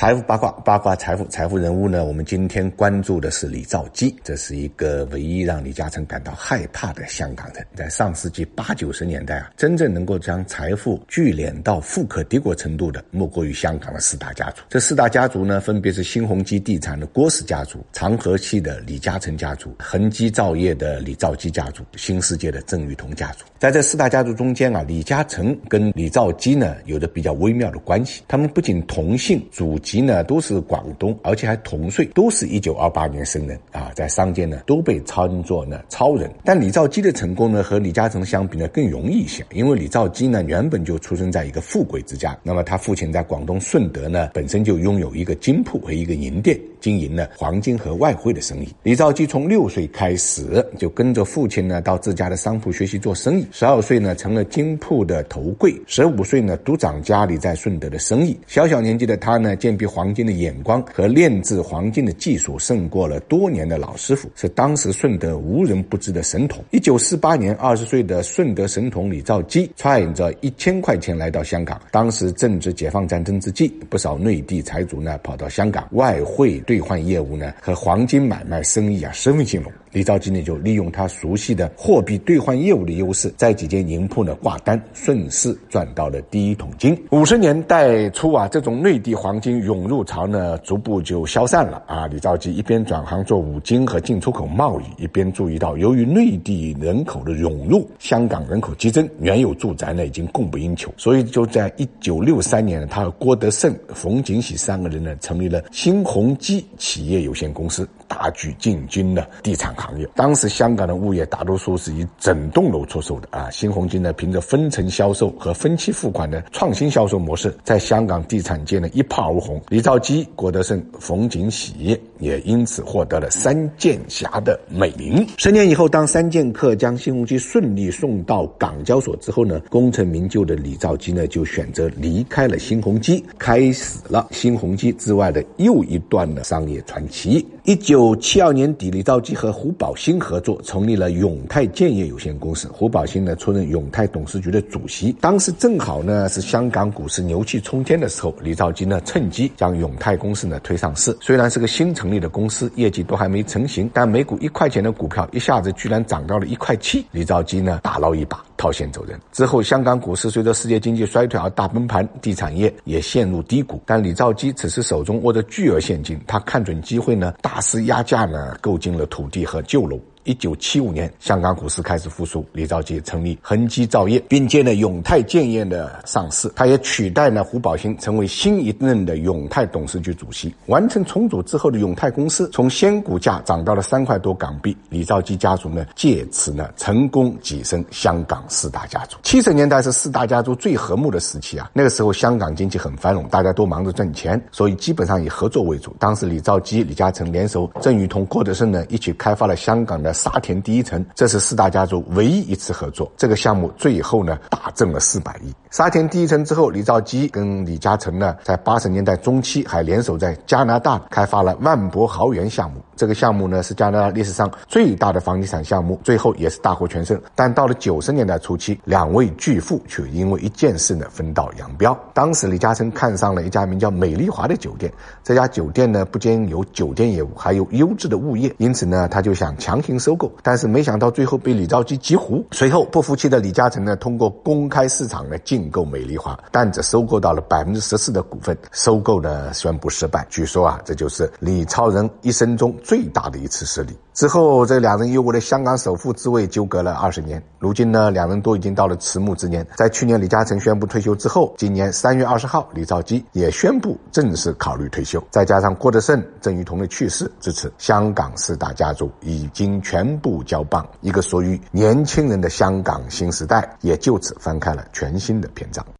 [0.00, 2.06] 财富八卦，八卦财富，财富人物呢？
[2.06, 7.62] 我们今天关注的是李兆基，这是一个唯一让李嘉诚感到害怕的香港人。
[7.74, 14.62] 在上世纪八九十年代啊，真正能够将财富聚敛到富可敌国程度的，莫过于香港的四大家族。
[14.70, 23.44] 这四大家族呢，分别是新鸿基地产的郭氏家族、长和系的李嘉诚家族、恒基兆业的李兆基家族、新世界的郑裕彤家族。
[23.58, 28.22] 在这四大家族中间啊，李嘉诚跟李兆基呢有着比较微妙的关系。
[28.26, 36.30] 他们不仅同姓，祖籍呢都是广东，而且还同岁，都是一九二八年生人啊，在商界呢都被称作呢超人。
[36.44, 46.56] 但李兆基的成功呢和李嘉诚相比呢更容易一些，因为李兆基呢原本就出生在一个富贵之家，那么他父亲在广东顺德呢本身就拥有一个金铺和一个银店。
[46.80, 48.68] 经营了黄金和外汇的生意。
[48.82, 53.46] 李兆基从六岁开始就跟着父亲呢到自家的商铺学习做生意。
[53.52, 55.74] 十二岁呢成了金铺的头柜。
[55.86, 58.38] 十五岁呢独掌家里在顺德的生意。
[58.46, 66.64] 小小年纪的他呢鉴别黄金的眼光和炼制黄金的技术胜过了多年的老师傅，是当时顺德无人不知的神童。
[66.70, 71.80] 一九四八年，二十岁的顺德神童李兆基揣着一千块钱来到香港。
[71.90, 76.62] 当时正值解放战争之际，不少内地财主呢跑到香港外汇。
[76.70, 79.72] 兑换业务呢和黄金买卖生意啊十分兴隆。
[79.92, 86.96] 李兆基呢就利用他熟悉的货币兑换业务的优势，在几间银铺呢挂单，顺势赚到了第一桶金。
[87.10, 92.06] 五十年代初啊，这种内地黄金涌入潮呢逐步就消散了啊。
[92.06, 106.64] 李兆基一边转行做五金和进出口贸易，一边注意到由于内地人口的涌入，香港人口激增，原有住宅呢已经供不应求，所以就在一九六三年，他和郭德胜、冯景喜三个人呢成立了新鸿基。
[106.78, 110.06] 企业有限公司大举进军了地产行业。
[110.16, 113.48] 当时香港的物业大多数是以整栋楼出售的啊。
[113.50, 119.62] 新鸿基呢，凭着分层销售和分期付款的创新销售模式，在香港地产界呢一炮而红。
[119.68, 125.24] 李兆基、郭德胜、冯景喜也因此获得了“三剑侠”的美名。
[125.38, 136.40] 十年以后，当三剑客将新鸿基顺利送到港交所之后呢，功成名就的李兆基呢就选择离开了新鸿基，开始了新鸿基之外的又一段的。
[136.50, 137.46] 商业传奇。
[137.64, 142.66] 一九九七二年底，李兆基和胡宝兴合作成立了永泰建业有限公司。
[142.72, 145.12] 胡宝兴呢出任永泰董事局的主席。
[145.20, 151.14] 当时正好呢是香港股市牛气冲天的时候，李兆基呢趁机将永泰公司呢推上市。
[151.20, 157.04] 虽然是个新成立的公司，业绩都还没成型，但每股一块钱的股票一下子居然涨到了一块七。
[157.10, 159.18] 李兆基呢大捞一把，套现走人。
[159.32, 163.80] 之后，香港股市随着世界经济衰退而大崩盘，地产业也陷入低谷。
[163.86, 169.98] 但李兆基此时手中握着巨额现金，他看准机会呢，大肆压价呢，购进了土地和旧楼。
[170.24, 176.50] 一九七五年，香港股市开始复苏，李兆基成立恒基兆业，并接了永泰建业的上市。
[176.54, 180.54] 他也取代了胡宝兴，成为新一任的永泰董事局主席。
[180.66, 184.76] 完成重组之后的永泰公司，从先股价涨到了三块多港币。
[184.90, 189.16] 李兆基家族呢，借此呢，成功跻身香港四大家族。
[189.22, 195.96] 七十年代是四大家族最和睦的时期啊，那个时候香港经济很繁荣，大家都忙着挣钱，所以基本上以合作为主。
[195.98, 200.09] 当时李兆基、李嘉诚联手郑裕彤、郭德胜呢，一起开发了香港的。
[200.12, 203.10] 沙田第一城，这是四大家族唯一一次合作。
[203.16, 205.52] 这个项目最后呢，大挣了四百亿。
[205.70, 212.80] 沙田第一城之后，李兆基跟李嘉诚呢，在八十年代中期还联手在加拿大开发了万博豪园项目。
[212.96, 217.18] 这个项目呢，是加拿大历史上最大的房地产项目，最后也是大获全胜。
[217.36, 221.96] 但到了九十年代初期，两位巨富却因为一件事呢，分道扬镳。
[222.12, 224.92] 当时李嘉诚看上了一家名叫美丽华的酒店，
[225.22, 229.96] 这家酒店呢，不仅有酒店业务，还有优质的物业，因此呢，他就想强行。
[230.00, 232.44] 收购，但是没想到最后被李兆基急胡。
[232.50, 240.26] 随后不服气的李嘉诚呢，通过公开市场呢进并购美丽华，但只收购到了百分之十四的股份，收购呢宣布失败。
[240.30, 243.94] 据说啊，这就是李超人一生中最大的一次失利。
[244.14, 247.42] 之后，这两人又为了香港首富之位纠葛了二十年。
[247.58, 249.66] 如今呢，两人都已经到了迟暮之年。
[249.76, 255.22] 在去年李嘉诚宣布退休之后，今年三月二十号，李兆基也宣布正式考虑退休。
[255.30, 265.90] 再加上郭德胜、郑裕彤的去世，至此香港四大家族已经全部交棒，一个属于年轻人的香港新时代也就此翻开了全新的篇章。